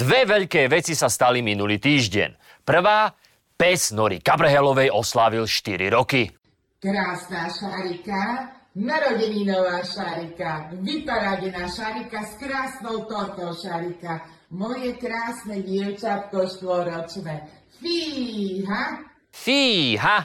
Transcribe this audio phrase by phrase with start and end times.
[0.00, 2.62] Dve veľké veci sa stali minulý týždeň.
[2.64, 3.12] Prvá,
[3.54, 6.26] pes Nory Kabrhelovej oslávil 4 roky.
[6.80, 17.46] Krásna Šarika, narodeninová Šarika, vyparadená Šarika s krásnou tortou Šarika, moje krásne dievčatko štvoročné.
[17.78, 19.04] Fíha!
[19.30, 20.18] Fíha!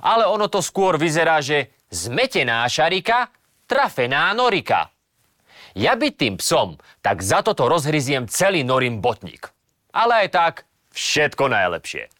[0.00, 3.28] Ale ono to skôr vyzerá, že zmetená Šarika,
[3.70, 4.90] trafená Norika.
[5.78, 9.54] Ja byť tým psom, tak za toto rozhryziem celý Norim botník.
[9.94, 10.54] Ale aj tak,
[10.90, 12.10] všetko najlepšie.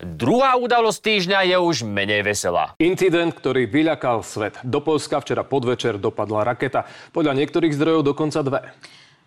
[0.00, 2.76] Druhá udalosť týždňa je už menej veselá.
[2.80, 4.56] Incident, ktorý vyľakal svet.
[4.64, 6.88] Do Polska včera podvečer dopadla raketa.
[7.12, 8.60] Podľa niektorých zdrojov dokonca dve.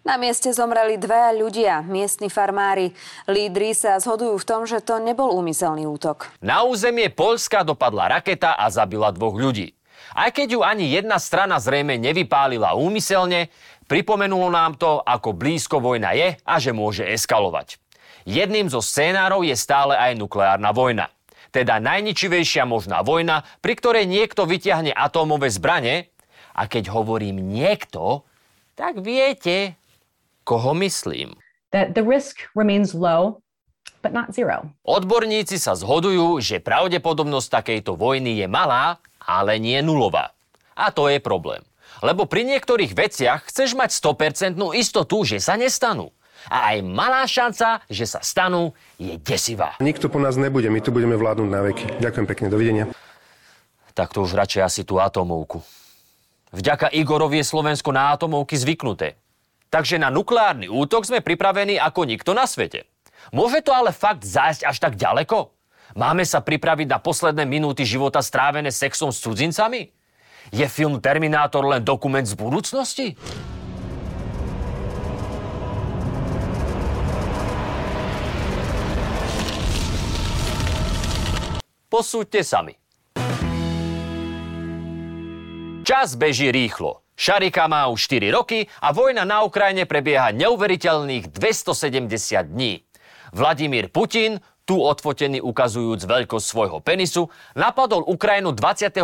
[0.01, 2.91] Na mieste zomreli dvaja ľudia, miestni farmári.
[3.29, 6.33] Lídri sa zhodujú v tom, že to nebol úmyselný útok.
[6.41, 9.77] Na územie Polska dopadla raketa a zabila dvoch ľudí.
[10.13, 13.49] Aj keď ju ani jedna strana zrejme nevypálila úmyselne,
[13.89, 17.81] pripomenulo nám to, ako blízko vojna je a že môže eskalovať.
[18.23, 21.11] Jedným zo scénárov je stále aj nukleárna vojna.
[21.53, 26.09] Teda najničivejšia možná vojna, pri ktorej niekto vyťahne atómové zbranie.
[26.53, 28.25] A keď hovorím niekto,
[28.73, 29.77] tak viete,
[30.47, 31.37] koho myslím.
[31.69, 33.41] That the risk remains low,
[34.01, 34.69] but not zero.
[34.85, 40.35] Odborníci sa zhodujú, že pravdepodobnosť takejto vojny je malá, ale nie nulová.
[40.73, 41.61] A to je problém.
[42.01, 46.11] Lebo pri niektorých veciach chceš mať 100% istotu, že sa nestanú.
[46.51, 49.79] A aj malá šanca, že sa stanú, je desivá.
[49.79, 51.85] Nikto po nás nebude, my tu budeme vládnuť na veky.
[52.03, 52.85] Ďakujem pekne, dovidenia.
[53.95, 55.63] Tak to už radšej asi tú atomovku.
[56.51, 59.15] Vďaka Igorovi je Slovensko na atomovky zvyknuté.
[59.71, 62.85] Takže na nukleárny útok sme pripravení ako nikto na svete.
[63.31, 65.49] Môže to ale fakt zájsť až tak ďaleko?
[65.93, 69.91] Máme sa pripraviť na posledné minúty života strávené sexom s cudzincami?
[70.49, 73.19] Je film Terminátor len dokument z budúcnosti?
[81.91, 82.73] Posúďte sami.
[85.85, 87.05] Čas beží rýchlo.
[87.13, 92.81] Šarika má už 4 roky a vojna na Ukrajine prebieha neuveriteľných 270 dní.
[93.29, 99.00] Vladimír Putin tu odfotený ukazujúc veľkosť svojho penisu, napadol Ukrajinu 24.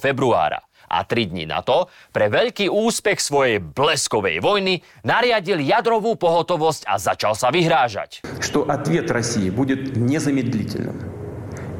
[0.00, 6.86] februára a tri dní na to, pre veľký úspech svojej bleskovej vojny, nariadil jadrovú pohotovosť
[6.88, 8.24] a začal sa vyhrážať.
[8.40, 11.02] Что ответ России будет незамедлительным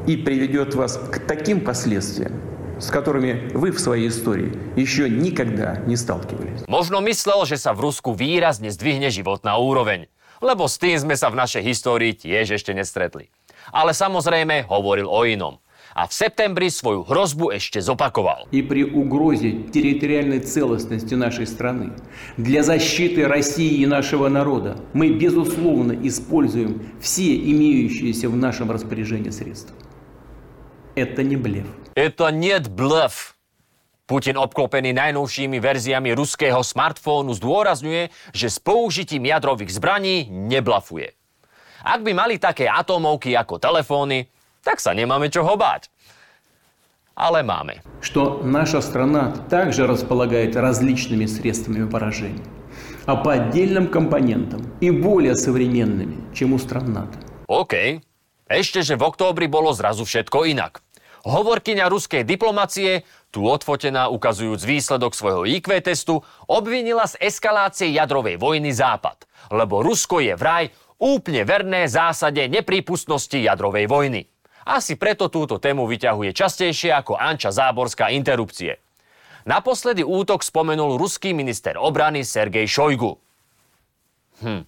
[0.05, 2.41] и приведет вас к таким последствиям,
[2.77, 6.67] с которыми вы в своей истории еще никогда не сталкивались.
[6.67, 11.28] Možno myslel, že sa v Rusku výrazne zdvihne životná úroveň Lebo s tým sme sa
[11.28, 13.28] v našej histórii tiež ešte nestretli.
[13.70, 15.60] Ale samozrejme hovoril o inom.
[15.90, 18.46] A v septembri svoju hrozbu ešte zopakoval.
[18.54, 21.98] И при угрозе территориальной целостности нашей страны,
[22.36, 29.74] для защиты России и нашего народа, мы, безусловно, используем все имеющиеся в нашем распоряжении средства.
[30.94, 31.66] Это не блеф.
[31.96, 33.36] Это нет блеф.
[34.09, 41.17] Putin obklopený najnovšími verziami ruského smartfónu zdôrazňuje, že s použitím jadrových zbraní neblafuje.
[41.81, 44.29] Ak by mali také atómovky ako telefóny,
[44.61, 45.89] tak sa nemáme čoho báť.
[47.17, 47.81] Ale máme.
[48.01, 52.45] Что наша страна также располагает различными средствами поражения,
[53.07, 57.17] а по отдельным компонентам и более современными, чем у стран НАТО.
[57.47, 58.03] OK.
[58.45, 60.85] Ešte, že v októbri bolo zrazu všetko inak.
[61.25, 66.18] Hovorkyňa ruskej diplomacie tu odfotená ukazujúc výsledok svojho IQ testu,
[66.50, 69.24] obvinila z eskalácie jadrovej vojny Západ,
[69.54, 74.26] lebo Rusko je vraj úplne verné zásade neprípustnosti jadrovej vojny.
[74.66, 78.76] Asi preto túto tému vyťahuje častejšie ako Anča Záborská interrupcie.
[79.48, 83.16] Naposledy útok spomenul ruský minister obrany Sergej Šojgu.
[84.44, 84.62] Hm.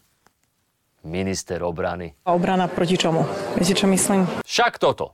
[1.03, 2.15] Minister obrany.
[2.25, 3.27] Obrana proti čomu?
[3.59, 4.25] Viete, čo myslím?
[4.47, 5.13] Však toto.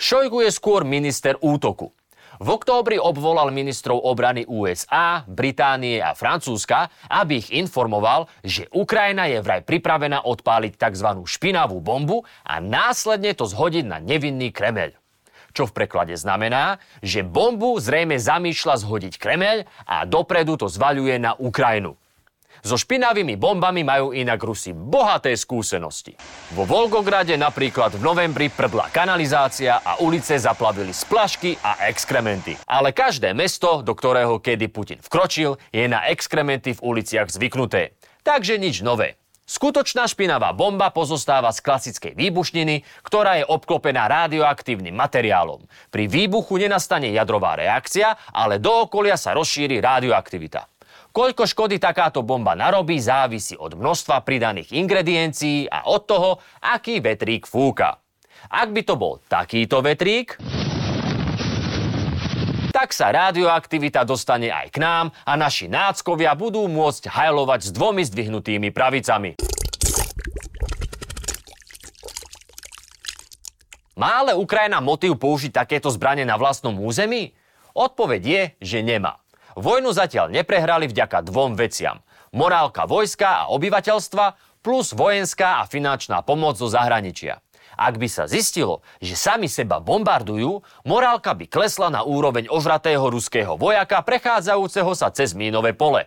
[0.00, 1.94] Šojgu je skôr minister útoku.
[2.38, 9.42] V októbri obvolal ministrov obrany USA, Británie a Francúzska, aby ich informoval, že Ukrajina je
[9.42, 11.26] vraj pripravená odpáliť tzv.
[11.26, 14.94] špinavú bombu a následne to zhodiť na nevinný Kremeľ.
[15.50, 21.34] Čo v preklade znamená, že bombu zrejme zamýšľa zhodiť Kremeľ a dopredu to zvaľuje na
[21.34, 21.98] Ukrajinu.
[22.62, 26.18] So špinavými bombami majú inak Rusi bohaté skúsenosti.
[26.54, 32.58] Vo Volgograde napríklad v novembri prdla kanalizácia a ulice zaplavili splašky a exkrementy.
[32.66, 37.94] Ale každé mesto, do ktorého kedy Putin vkročil, je na exkrementy v uliciach zvyknuté.
[38.26, 39.16] Takže nič nové.
[39.48, 45.64] Skutočná špinavá bomba pozostáva z klasickej výbušniny, ktorá je obklopená radioaktívnym materiálom.
[45.88, 50.68] Pri výbuchu nenastane jadrová reakcia, ale do okolia sa rozšíri radioaktivita.
[51.18, 57.42] Koľko škody takáto bomba narobí, závisí od množstva pridaných ingrediencií a od toho, aký vetrík
[57.42, 57.98] fúka.
[58.46, 60.38] Ak by to bol takýto vetrík,
[62.70, 68.06] tak sa radioaktivita dostane aj k nám a naši náckovia budú môcť hajlovať s dvomi
[68.06, 69.34] zdvihnutými pravicami.
[73.98, 77.34] Má ale Ukrajina motív použiť takéto zbranie na vlastnom území?
[77.74, 79.18] Odpoveď je, že nemá.
[79.57, 82.01] Vojnu zatiaľ neprehrali vďaka dvom veciam.
[82.33, 84.25] Morálka vojska a obyvateľstva
[84.65, 87.43] plus vojenská a finančná pomoc zo zahraničia.
[87.73, 93.57] Ak by sa zistilo, že sami seba bombardujú, morálka by klesla na úroveň ožratého ruského
[93.57, 96.05] vojaka prechádzajúceho sa cez mínové pole.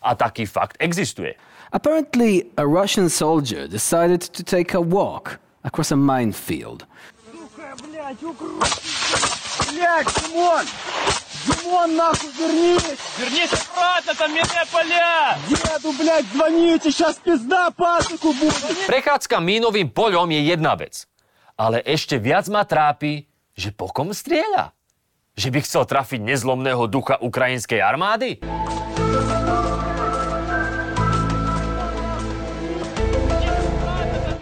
[0.00, 1.36] A taký fakt existuje.
[1.68, 6.88] Apparently, a Russian soldier decided to take a walk across a minefield.
[9.68, 10.64] Блядь, Димон!
[11.62, 12.98] Димон, нахуй, вернись!
[13.18, 15.38] Вернись обратно, там минные поля!
[15.48, 18.86] Деду, блядь, звоните, сейчас пизда пасеку будет!
[18.86, 21.06] Prechádzka mínovým poľom je jedna vec.
[21.58, 23.26] Ale ešte viac ma trápi,
[23.58, 24.72] že po kom strieľa.
[25.38, 28.42] Že by chcel trafiť nezlomného ducha ukrajinskej armády?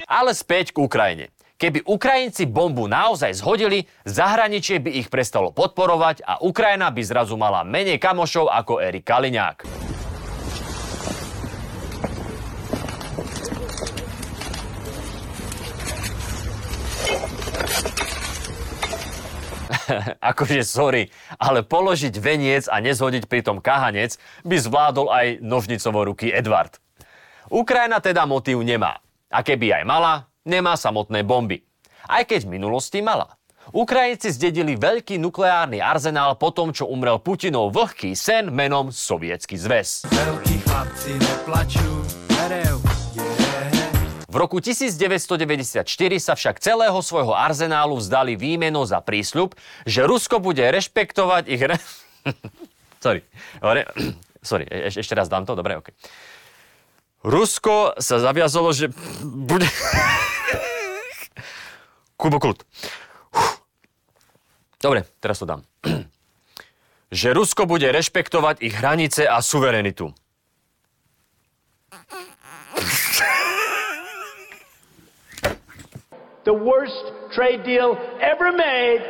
[0.07, 1.29] Ale späť k Ukrajine.
[1.62, 7.62] Keby Ukrajinci bombu naozaj zhodili, zahraničie by ich prestalo podporovať a Ukrajina by zrazu mala
[7.62, 9.62] menej kamošov ako Erik Kaliňák.
[20.34, 26.82] akože sorry, ale položiť veniec a nezhodiť pritom kahanec by zvládol aj nožnicovo ruky Edward.
[27.54, 28.98] Ukrajina teda motív nemá.
[29.30, 31.64] A keby aj mala, nemá samotné bomby.
[32.10, 33.38] Aj keď v minulosti mala.
[33.72, 40.10] Ukrajinci zdedili veľký nukleárny arzenál po tom, čo umrel Putinov vlhký sen menom Sovietsky zväz.
[40.10, 41.92] Veľkí chlapci neplačú,
[44.32, 45.84] v roku 1994
[46.24, 51.60] sa však celého svojho arzenálu vzdali výmeno za prísľub, že Rusko bude rešpektovať ich...
[51.60, 51.76] Re...
[53.04, 53.28] Sorry.
[54.40, 55.52] Sorry, eš- ešte raz dám to?
[55.52, 55.92] Dobre, OK.
[57.22, 58.90] Rusko sa zaviazalo, že
[59.22, 59.70] bude...
[62.18, 62.66] Kubo kult.
[64.82, 65.62] Dobre, teraz to dám.
[67.22, 70.10] že Rusko bude rešpektovať ich hranice a suverenitu.
[76.44, 79.02] the worst trade deal ever made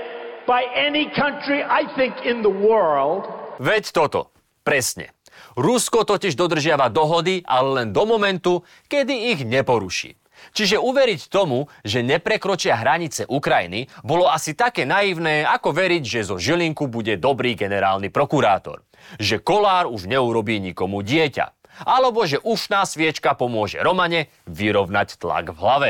[0.45, 3.23] by any country, I think, in the world.
[3.61, 4.33] Veď toto.
[4.67, 5.13] Presne.
[5.55, 10.15] Rusko totiž dodržiava dohody, ale len do momentu, kedy ich neporuší.
[10.57, 16.41] Čiže uveriť tomu, že neprekročia hranice Ukrajiny, bolo asi také naivné, ako veriť, že zo
[16.41, 18.81] Žilinku bude dobrý generálny prokurátor.
[19.21, 21.53] Že kolár už neurobí nikomu dieťa.
[21.85, 25.89] Alebo že ušná sviečka pomôže Romane vyrovnať tlak v hlave.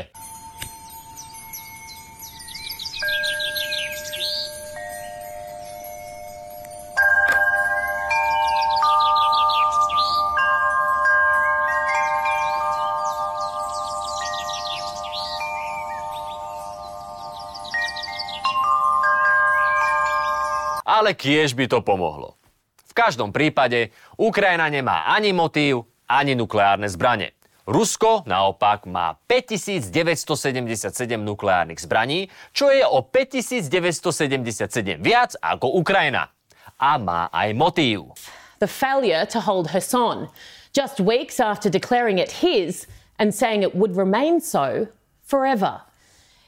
[21.02, 22.38] Ale kiež by to pomohlo.
[22.86, 23.90] V každom prípade
[24.22, 27.34] Ukrajina nemá ani motív, ani nukleárne zbranie.
[27.66, 36.30] Rusko naopak má 5977 nukleárnych zbraní, čo je o 5977 viac ako Ukrajina.
[36.78, 38.14] A má aj motív.
[38.62, 40.30] The failure to hold Kherson
[40.70, 42.86] just weeks after declaring it his
[43.18, 44.86] and saying it would remain so
[45.26, 45.82] forever.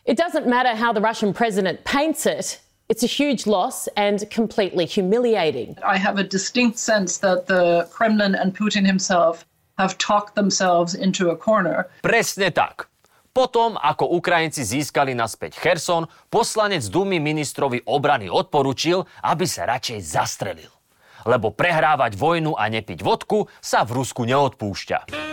[0.06, 2.60] It doesn't matter how the Russian president paints it,
[2.90, 5.78] it's a huge loss and completely humiliating.
[5.84, 9.46] I have a distinct sense that the Kremlin and Putin himself
[9.78, 11.90] have talked themselves into a corner.
[12.04, 12.90] Presne tak.
[13.34, 20.70] Potom, ako Ukrajinci získali naspäť Kherson, poslanec Dumy ministrovi obrany odporučil, aby sa radšej zastrelil.
[21.26, 25.33] Lebo prehrávať vojnu a nepiť vodku sa v Rusku neodpúšťa.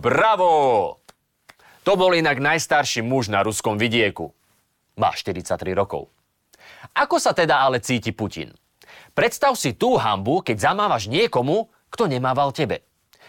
[0.00, 0.96] Bravo!
[1.84, 4.32] To bol inak najstarší muž na ruskom vidieku.
[4.96, 6.08] Má 43 rokov.
[6.96, 8.56] Ako sa teda ale cíti Putin?
[9.12, 12.80] Predstav si tú hambu, keď zamávaš niekomu, kto nemával tebe.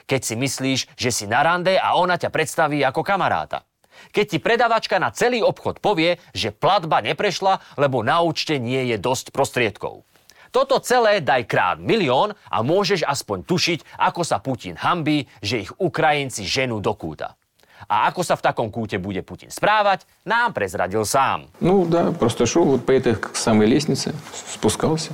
[0.08, 3.64] keď si myslíš, že si na rande a ona ťa predstaví ako kamaráta.
[4.12, 8.98] Keď ti predavačka na celý obchod povie, že platba neprešla, lebo na účte nie je
[9.00, 10.04] dosť prostriedkov.
[10.52, 15.72] Toto celé daj krát milión a môžeš aspoň tušiť, ako sa Putin hambí, že ich
[15.80, 17.40] Ukrajinci ženú do kúta.
[17.88, 21.48] A ako sa в таком куте будет Путин спрávať, нам презрадил сам.
[21.60, 24.14] Ну да, просто шел вот по этой самой лестнице,
[24.54, 25.12] спускался,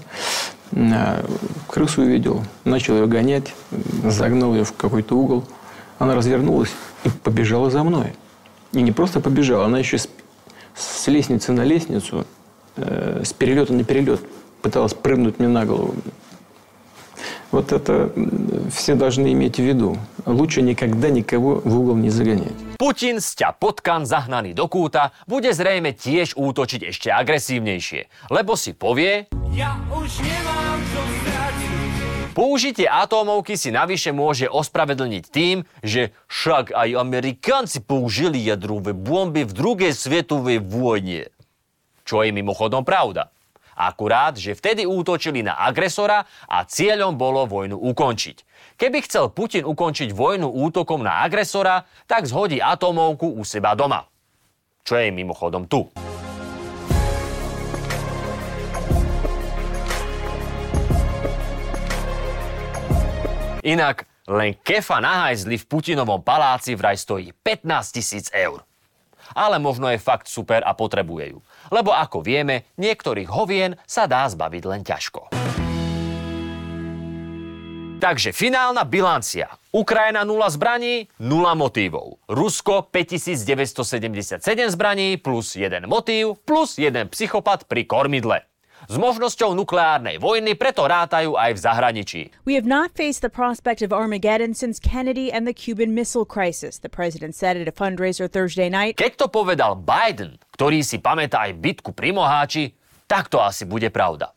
[1.70, 3.54] крысу увидел, начал ее гонять,
[4.04, 5.46] загнал ее в какой-то угол.
[6.00, 6.74] Она развернулась
[7.06, 8.14] и побежала за мной.
[8.74, 10.10] И не просто побежала, она еще с,
[10.76, 12.26] с лестницы на лестницу,
[12.76, 14.20] э, с перелета на перелет
[14.63, 15.95] пыталась прыгнуть мне на голову.
[17.51, 18.11] Вот это
[18.73, 19.99] все должны иметь в виду.
[20.25, 22.57] Лучше никогда никого в угол не загонять.
[22.81, 28.73] Putin z ťa potkan zahnaný do kúta bude zrejme tiež útočiť ešte agresívnejšie, lebo si
[28.73, 29.29] povie...
[29.53, 31.03] Ja už nemám čo
[32.33, 39.53] Použitie atómovky si navyše môže ospravedlniť tým, že však aj Amerikanci použili jadrové bomby v
[39.53, 41.29] druhej svetovej vojne.
[42.09, 43.29] Čo je mimochodom pravda.
[43.78, 48.42] Akurát, že vtedy útočili na agresora a cieľom bolo vojnu ukončiť.
[48.74, 54.02] Keby chcel Putin ukončiť vojnu útokom na agresora, tak zhodí atomovku u seba doma.
[54.82, 55.86] Čo je mimochodom tu.
[63.62, 68.66] Inak len kefa na hajzli v Putinovom paláci vraj stojí 15 tisíc eur
[69.36, 71.40] ale možno je fakt super a potrebuje ju.
[71.70, 75.34] Lebo ako vieme, niektorých hovien sa dá zbaviť len ťažko.
[77.98, 79.50] Takže finálna bilancia.
[79.74, 82.22] Ukrajina 0 zbraní, 0 motívov.
[82.30, 84.38] Rusko 5977
[84.70, 88.46] zbraní plus 1 motív plus 1 psychopat pri kormidle.
[88.86, 92.22] S možnosťou nukleárnej vojny preto rátajú aj v zahraničí.
[92.46, 96.78] We have not faced the prospect of Armageddon since Kennedy and the Cuban Missile Crisis,
[96.78, 99.02] the president said at a fundraiser Thursday night.
[99.02, 102.78] Keď to povedal Biden, ktorý si pamätá aj bitku pri Moháči,
[103.10, 104.30] tak to asi bude pravda.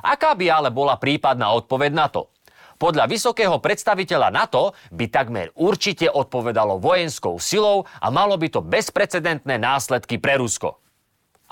[0.00, 2.32] Aká by ale bola prípadná odpoveď na to?
[2.80, 9.54] Podľa vysokého predstaviteľa NATO by takmer určite odpovedalo vojenskou silou a malo by to bezprecedentné
[9.60, 10.82] následky pre Rusko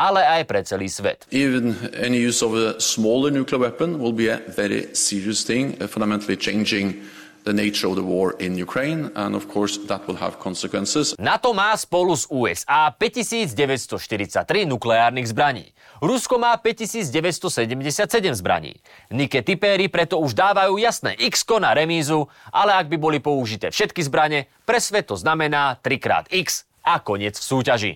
[0.01, 1.29] ale aj pre celý svet.
[1.29, 5.85] Even any use of a smaller nuclear weapon will be a very serious thing, uh,
[5.85, 7.05] fundamentally changing
[7.45, 11.15] the nature of the war in Ukraine and of course that will have consequences.
[11.19, 15.73] NATO má spolu s USA 5943 nukleárnych zbraní.
[16.01, 18.73] Rusko má 5977 zbraní.
[19.13, 24.01] Nike tipéry preto už dávajú jasné x na remízu, ale ak by boli použité všetky
[24.05, 27.93] zbrane, pre svet to znamená 3x a koniec v súťaži.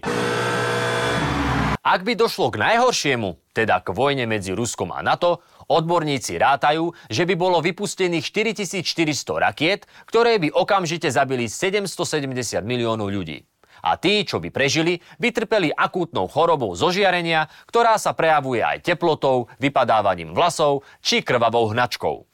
[1.84, 7.28] Ak by došlo k najhoršiemu, teda k vojne medzi Ruskom a NATO, odborníci rátajú, že
[7.28, 8.88] by bolo vypustených 4400
[9.36, 13.44] rakiet, ktoré by okamžite zabili 770 miliónov ľudí.
[13.84, 19.52] A tí, čo by prežili, by trpeli akútnou chorobou zožiarenia, ktorá sa prejavuje aj teplotou,
[19.60, 22.24] vypadávaním vlasov či krvavou hnačkou.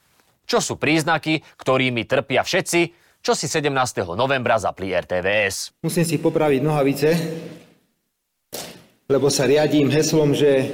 [0.47, 2.81] Čo sú príznaky, ktorými trpia všetci,
[3.19, 3.67] čo si 17.
[4.15, 5.83] novembra zapli RTVS.
[5.83, 7.09] Musím si popraviť nohavice,
[9.11, 10.71] lebo sa riadím heslom, že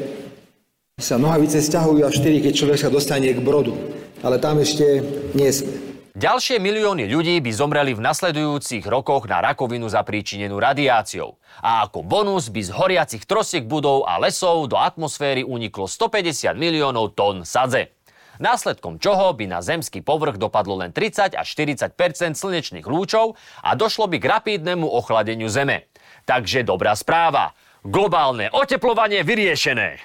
[1.02, 3.74] sa nohavice stiahujú až 4, keď človek sa dostane k brodu.
[4.22, 5.02] Ale tam ešte
[5.34, 5.74] nie sme.
[6.18, 11.38] Ďalšie milióny ľudí by zomreli v nasledujúcich rokoch na rakovinu zapríčinenú radiáciou.
[11.62, 17.14] A ako bonus by z horiacich trosiek budov a lesov do atmosféry uniklo 150 miliónov
[17.14, 17.94] tón sadze.
[18.42, 21.94] Následkom čoho by na zemský povrch dopadlo len 30 až 40%
[22.34, 25.90] slnečných lúčov a došlo by k rapídnemu ochladeniu Zeme.
[26.26, 27.54] Takže dobrá správa.
[27.88, 30.04] Globálne oteplovanie vyriešené.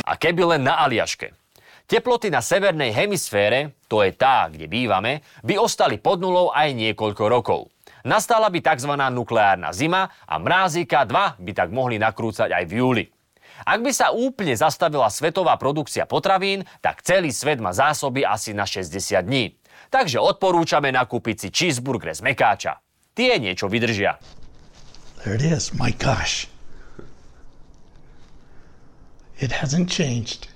[0.00, 1.36] A keby len na Aliaške.
[1.84, 7.24] Teploty na severnej hemisfére, to je tá, kde bývame, by ostali pod nulou aj niekoľko
[7.28, 7.68] rokov.
[8.08, 8.96] Nastala by tzv.
[8.96, 13.04] nukleárna zima a mrázika 2 by tak mohli nakrúcať aj v júli.
[13.60, 18.64] Ak by sa úplne zastavila svetová produkcia potravín, tak celý svet má zásoby asi na
[18.64, 19.52] 60 dní.
[19.92, 22.80] Takže odporúčame nakúpiť si cheeseburger z mekáča.
[23.16, 24.20] Tie niečo vydržia.
[25.26, 25.74] There it is.
[25.74, 26.46] My gosh.
[29.42, 30.46] It hasn't changed.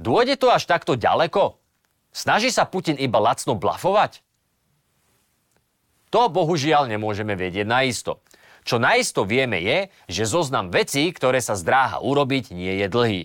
[0.00, 1.60] Dôjde to až takto ďaleko?
[2.08, 4.24] Snaží sa Putin iba lacno blafovať?
[6.08, 8.24] To bohužiaľ nemôžeme vedieť naisto.
[8.64, 13.20] Čo naisto vieme je, že zoznam vecí, ktoré sa zdráha urobiť, nie je dlhý.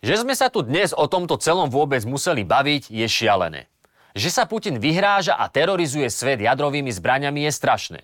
[0.00, 3.68] Že sme sa tu dnes o tomto celom vôbec museli baviť, je šialené.
[4.18, 8.00] Že sa Putin vyhráža a terorizuje svet jadrovými zbraňami je strašné.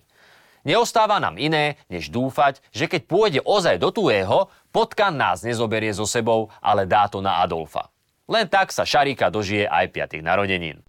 [0.63, 6.07] Neostáva nám iné, než dúfať, že keď pôjde ozaj do tuého, potkan nás nezoberie so
[6.07, 7.91] sebou, ale dá to na Adolfa.
[8.31, 10.23] Len tak sa Šarika dožije aj 5.
[10.23, 10.79] narodenín.